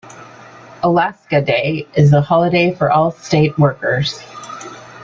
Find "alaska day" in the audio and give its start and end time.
0.81-1.85